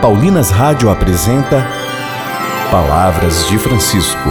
Paulinas 0.00 0.50
Rádio 0.50 0.88
apresenta 0.88 1.62
Palavras 2.70 3.46
de 3.50 3.58
Francisco. 3.58 4.30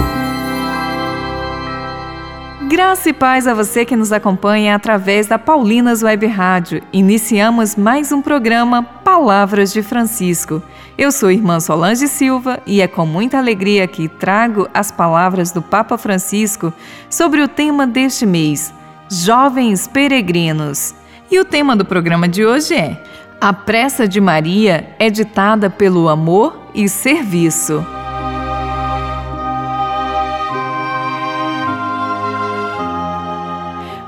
Graça 2.68 3.10
e 3.10 3.12
paz 3.12 3.46
a 3.46 3.54
você 3.54 3.84
que 3.84 3.94
nos 3.94 4.10
acompanha 4.10 4.74
através 4.74 5.28
da 5.28 5.38
Paulinas 5.38 6.02
Web 6.02 6.26
Rádio. 6.26 6.82
Iniciamos 6.92 7.76
mais 7.76 8.10
um 8.10 8.20
programa 8.20 8.82
Palavras 8.82 9.72
de 9.72 9.80
Francisco. 9.80 10.60
Eu 10.98 11.12
sou 11.12 11.30
irmã 11.30 11.60
Solange 11.60 12.08
Silva 12.08 12.58
e 12.66 12.80
é 12.80 12.88
com 12.88 13.06
muita 13.06 13.38
alegria 13.38 13.86
que 13.86 14.08
trago 14.08 14.68
as 14.74 14.90
palavras 14.90 15.52
do 15.52 15.62
Papa 15.62 15.96
Francisco 15.96 16.72
sobre 17.08 17.42
o 17.42 17.46
tema 17.46 17.86
deste 17.86 18.26
mês, 18.26 18.74
Jovens 19.08 19.86
Peregrinos. 19.86 20.96
E 21.30 21.38
o 21.38 21.44
tema 21.44 21.76
do 21.76 21.84
programa 21.84 22.26
de 22.26 22.44
hoje 22.44 22.74
é 22.74 23.00
A 23.42 23.54
pressa 23.54 24.06
de 24.06 24.20
Maria 24.20 24.94
é 24.98 25.08
ditada 25.08 25.70
pelo 25.70 26.10
amor 26.10 26.60
e 26.74 26.90
serviço. 26.90 27.82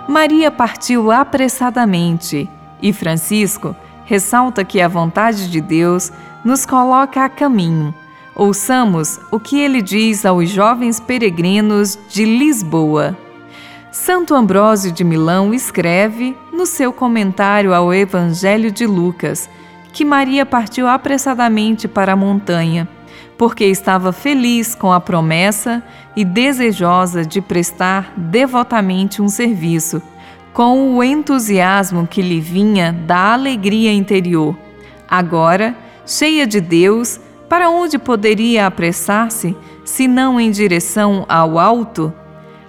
Maria 0.07 0.51
partiu 0.51 1.11
apressadamente 1.11 2.47
e 2.83 2.93
Francisco 2.93 3.75
ressalta 4.05 4.63
que 4.65 4.83
a 4.83 4.89
vontade 4.89 5.51
de 5.51 5.63
Deus 5.63 6.13
nos 6.45 6.67
coloca 6.67 7.25
a 7.25 7.29
caminho. 7.31 7.95
Ouçamos 8.37 9.19
o 9.31 9.41
que 9.41 9.59
ele 9.59 9.81
diz 9.81 10.27
aos 10.27 10.51
jovens 10.51 11.01
peregrinos 11.01 11.99
de 12.11 12.27
Lisboa. 12.27 13.17
Santo 13.91 14.35
Ambrósio 14.35 14.93
de 14.93 15.03
Milão 15.03 15.55
escreve, 15.55 16.37
no 16.53 16.67
seu 16.67 16.93
comentário 16.93 17.73
ao 17.73 17.93
Evangelho 17.95 18.71
de 18.71 18.87
Lucas, 18.87 19.49
que 19.93 20.05
Maria 20.05 20.45
partiu 20.45 20.87
apressadamente 20.87 21.89
para 21.89 22.13
a 22.13 22.17
montanha, 22.17 22.87
porque 23.39 23.65
estava 23.65 24.13
feliz 24.13 24.75
com 24.75 24.93
a 24.93 25.01
promessa 25.01 25.83
e 26.15 26.25
desejosa 26.25 27.25
de 27.25 27.41
prestar 27.41 28.13
devotamente 28.17 29.23
um 29.23 29.29
serviço, 29.29 30.03
com 30.53 30.95
o 30.95 31.03
entusiasmo 31.03 32.07
que 32.07 32.21
lhe 32.21 32.41
vinha 32.41 32.93
da 32.93 33.33
alegria 33.33 33.93
interior. 33.93 34.57
Agora, 35.09 35.75
cheia 36.07 36.47
de 36.47 36.61
Deus, 36.61 37.19
para 37.49 37.71
onde 37.71 37.99
poderia 37.99 38.67
apressar-se, 38.67 39.57
se 39.85 40.07
não 40.07 40.39
em 40.39 40.51
direção 40.51 41.25
ao 41.29 41.59
alto? 41.59 42.13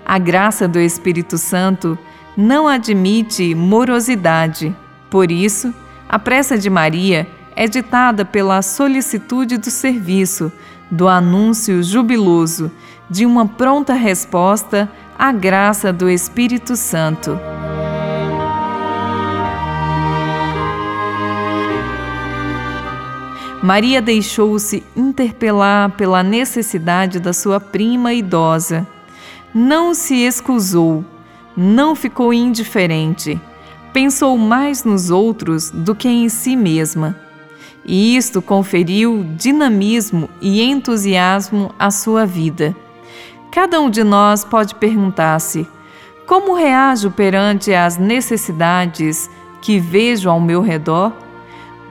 A 0.05 0.17
graça 0.17 0.67
do 0.67 0.79
Espírito 0.79 1.37
Santo 1.37 1.97
não 2.35 2.67
admite 2.67 3.53
morosidade. 3.55 4.75
Por 5.09 5.31
isso, 5.31 5.73
a 6.09 6.17
pressa 6.17 6.57
de 6.57 6.69
Maria 6.69 7.27
é 7.55 7.67
ditada 7.67 8.25
pela 8.25 8.61
solicitude 8.61 9.57
do 9.57 9.69
serviço, 9.69 10.51
do 10.89 11.07
anúncio 11.07 11.83
jubiloso, 11.83 12.71
de 13.09 13.25
uma 13.25 13.47
pronta 13.47 13.93
resposta 13.93 14.89
à 15.17 15.31
graça 15.31 15.93
do 15.93 16.09
Espírito 16.09 16.75
Santo. 16.75 17.39
Maria 23.61 24.01
deixou-se 24.01 24.83
interpelar 24.95 25.91
pela 25.91 26.21
necessidade 26.21 27.19
da 27.19 27.31
sua 27.31 27.61
prima 27.61 28.13
idosa 28.13 28.85
não 29.53 29.93
se 29.93 30.15
excusou, 30.15 31.05
não 31.55 31.95
ficou 31.95 32.33
indiferente, 32.33 33.39
pensou 33.91 34.37
mais 34.37 34.83
nos 34.83 35.09
outros 35.09 35.69
do 35.69 35.93
que 35.93 36.07
em 36.07 36.29
si 36.29 36.55
mesma. 36.55 37.15
E 37.85 38.15
isto 38.15 38.41
conferiu 38.41 39.25
dinamismo 39.35 40.29
e 40.41 40.61
entusiasmo 40.61 41.73
à 41.77 41.91
sua 41.91 42.25
vida. 42.25 42.75
Cada 43.51 43.79
um 43.81 43.89
de 43.89 44.03
nós 44.03 44.43
pode 44.43 44.75
perguntar-se: 44.75 45.67
como 46.25 46.55
reajo 46.55 47.11
perante 47.11 47.73
as 47.73 47.97
necessidades 47.97 49.29
que 49.61 49.79
vejo 49.79 50.29
ao 50.29 50.39
meu 50.39 50.61
redor? 50.61 51.11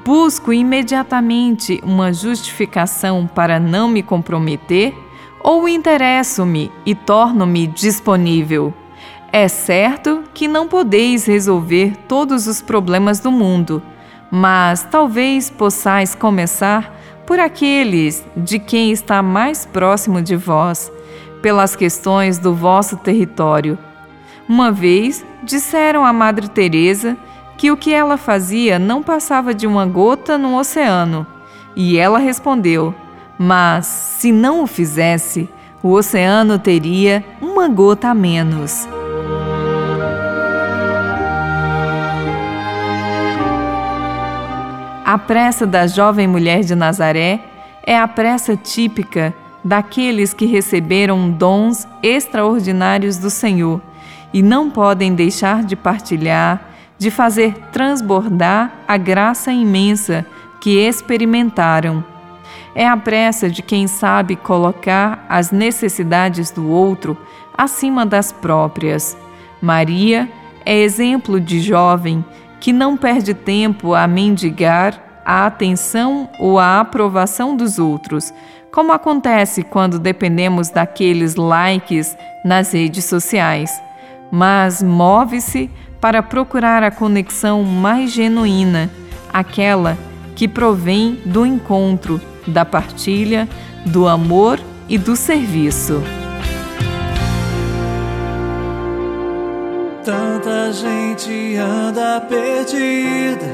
Busco 0.05 0.53
imediatamente 0.53 1.81
uma 1.85 2.13
justificação 2.13 3.27
para 3.33 3.61
não 3.61 3.89
me 3.89 4.03
comprometer? 4.03 4.95
ou 5.43 5.69
interesso-me 5.69 6.71
e 6.87 6.95
torno-me 6.95 7.67
disponível. 7.67 8.73
É 9.35 9.49
certo 9.49 10.25
que 10.35 10.47
não 10.47 10.69
podeis 10.69 11.25
resolver 11.25 11.97
todos 12.07 12.47
os 12.47 12.61
problemas 12.61 13.19
do 13.19 13.33
mundo, 13.33 13.83
mas 14.31 14.87
talvez 14.91 15.49
possais 15.49 16.15
começar 16.15 16.95
por 17.27 17.41
aqueles 17.41 18.23
de 18.37 18.59
quem 18.59 18.93
está 18.93 19.23
mais 19.23 19.65
próximo 19.65 20.21
de 20.21 20.37
vós, 20.37 20.93
pelas 21.41 21.75
questões 21.75 22.39
do 22.39 22.55
vosso 22.55 22.99
território. 22.99 23.79
Uma 24.47 24.71
vez 24.71 25.25
disseram 25.43 26.05
a 26.05 26.13
Madre 26.13 26.47
Teresa 26.49 27.17
que 27.57 27.71
o 27.71 27.77
que 27.77 27.95
ela 27.95 28.19
fazia 28.19 28.79
não 28.79 29.03
passava 29.03 29.55
de 29.55 29.67
uma 29.67 29.87
gota 29.87 30.37
no 30.37 30.59
oceano, 30.59 31.27
e 31.75 31.97
ela 31.97 32.19
respondeu: 32.19 32.95
mas, 33.39 33.87
se 33.87 34.31
não 34.31 34.63
o 34.63 34.67
fizesse, 34.67 35.49
o 35.83 35.93
oceano 35.93 36.59
teria 36.59 37.25
uma 37.41 37.67
gota 37.67 38.09
a 38.09 38.15
menos. 38.15 38.87
A 45.13 45.19
pressa 45.19 45.67
da 45.67 45.87
jovem 45.87 46.27
mulher 46.27 46.61
de 46.61 46.75
Nazaré 46.75 47.39
é 47.85 47.99
a 47.99 48.09
pressa 48.09 48.57
típica 48.57 49.35
daqueles 49.63 50.33
que 50.33 50.47
receberam 50.47 51.31
dons 51.31 51.87
extraordinários 52.03 53.19
do 53.19 53.29
Senhor 53.29 53.83
e 54.33 54.41
não 54.41 54.71
podem 54.71 55.15
deixar 55.15 55.65
de 55.65 55.77
partilhar, 55.77 56.67
de 56.97 57.11
fazer 57.11 57.53
transbordar 57.71 58.73
a 58.89 58.97
graça 58.97 59.53
imensa 59.53 60.25
que 60.63 60.79
experimentaram 60.79 62.03
é 62.75 62.89
a 62.89 62.97
pressa 62.97 63.51
de 63.51 63.61
quem 63.61 63.87
sabe 63.87 64.35
colocar 64.35 65.27
as 65.29 65.51
necessidades 65.51 66.51
do 66.51 66.71
outro 66.71 67.19
acima 67.55 68.07
das 68.07 68.33
próprias. 68.33 69.15
Maria 69.61 70.27
é 70.65 70.75
exemplo 70.75 71.39
de 71.39 71.61
jovem 71.61 72.25
que 72.63 72.73
não 72.73 72.97
perde 72.97 73.35
tempo 73.35 73.93
a 73.93 74.07
mendigar 74.07 75.21
a 75.25 75.47
atenção 75.47 76.31
ou 76.39 76.61
a 76.61 76.79
aprovação 76.79 77.57
dos 77.57 77.77
outros, 77.77 78.33
como 78.71 78.93
acontece 78.93 79.65
quando 79.65 79.99
dependemos 79.99 80.71
daqueles 80.71 81.35
likes 81.35 82.17
nas 82.45 82.73
redes 82.73 83.05
sociais, 83.05 83.83
mas 84.31 84.81
move-se 84.81 85.69
para 86.01 86.23
procurar 86.23 86.85
a 86.85 86.91
conexão 86.93 87.65
mais 87.65 88.13
genuína, 88.13 88.89
aquela 89.33 89.99
que 90.37 90.47
provém 90.47 91.19
do 91.27 91.45
encontro 91.45 92.21
da 92.47 92.65
partilha, 92.65 93.49
do 93.85 94.07
amor 94.07 94.61
e 94.89 94.97
do 94.97 95.17
serviço. 95.17 96.01
Gente 100.73 101.57
anda 101.57 102.21
perdida, 102.23 103.47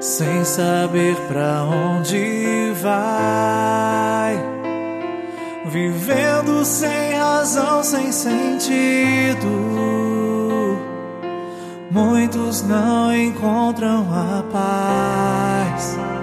sem 0.00 0.44
saber 0.44 1.16
para 1.28 1.64
onde 1.64 2.72
vai, 2.80 4.38
vivendo 5.66 6.64
sem 6.64 7.14
razão, 7.14 7.82
sem 7.82 8.12
sentido. 8.12 9.48
Muitos 11.90 12.62
não 12.62 13.12
encontram 13.14 14.06
a 14.12 14.42
paz. 14.52 16.19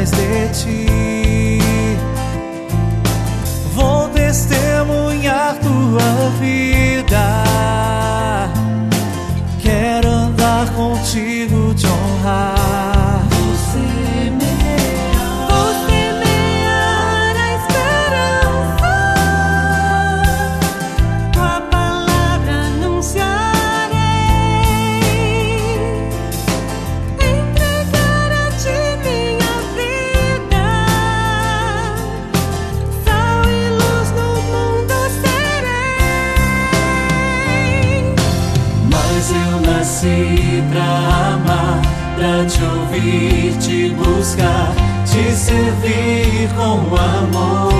Mais 0.00 0.10
de 0.12 0.48
ti. 0.54 1.58
Vou 3.74 4.08
testemunhar 4.08 5.58
tua 5.58 6.30
vida. 6.40 6.59
Nasci 40.00 40.62
pra 40.70 41.34
amar, 41.34 41.82
pra 42.16 42.44
te 42.46 42.62
ouvir, 42.62 43.56
te 43.58 43.90
buscar, 43.90 44.72
te 45.04 45.32
servir 45.32 46.48
com 46.56 46.96
amor. 46.96 47.79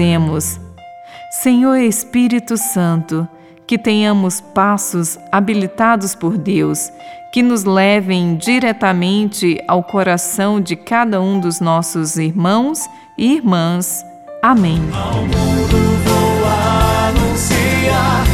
Rezemos. 0.00 0.58
Senhor 1.30 1.76
Espírito 1.76 2.56
Santo, 2.56 3.28
que 3.66 3.76
tenhamos 3.76 4.40
passos 4.40 5.18
habilitados 5.30 6.14
por 6.14 6.38
Deus, 6.38 6.90
que 7.30 7.42
nos 7.42 7.64
levem 7.64 8.34
diretamente 8.34 9.62
ao 9.68 9.84
coração 9.84 10.58
de 10.58 10.74
cada 10.74 11.20
um 11.20 11.38
dos 11.38 11.60
nossos 11.60 12.16
irmãos 12.16 12.80
e 13.18 13.34
irmãs. 13.34 14.02
Amém. 14.42 14.80
Ao 14.94 15.16
mundo 15.16 15.76
vou 16.02 16.46
anunciar 17.06 18.29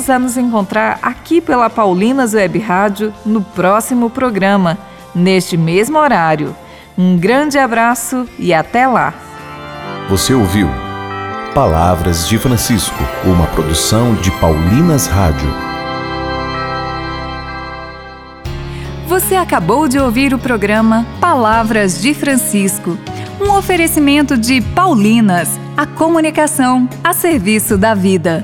Voltaremos 0.00 0.08
a 0.08 0.18
nos 0.18 0.36
encontrar 0.38 0.98
aqui 1.02 1.42
pela 1.42 1.68
Paulinas 1.68 2.32
Web 2.32 2.58
Rádio 2.58 3.12
no 3.26 3.42
próximo 3.42 4.08
programa, 4.08 4.78
neste 5.14 5.58
mesmo 5.58 5.98
horário. 5.98 6.56
Um 6.96 7.18
grande 7.18 7.58
abraço 7.58 8.26
e 8.38 8.54
até 8.54 8.86
lá! 8.86 9.12
Você 10.08 10.32
ouviu 10.32 10.68
Palavras 11.54 12.26
de 12.26 12.38
Francisco, 12.38 12.96
uma 13.24 13.46
produção 13.48 14.14
de 14.14 14.30
Paulinas 14.30 15.06
Rádio. 15.06 15.52
Você 19.06 19.34
acabou 19.34 19.86
de 19.86 19.98
ouvir 19.98 20.32
o 20.32 20.38
programa 20.38 21.04
Palavras 21.20 22.00
de 22.00 22.14
Francisco, 22.14 22.96
um 23.38 23.50
oferecimento 23.52 24.38
de 24.38 24.62
Paulinas, 24.62 25.60
a 25.76 25.84
comunicação 25.84 26.88
a 27.04 27.12
serviço 27.12 27.76
da 27.76 27.92
vida. 27.92 28.42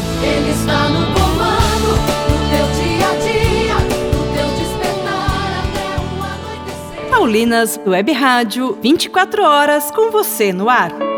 Paulinas 7.22 7.78
Web 7.86 8.10
Rádio, 8.10 8.76
24 8.82 9.44
horas 9.44 9.92
com 9.92 10.10
você 10.10 10.52
no 10.52 10.68
ar. 10.68 11.11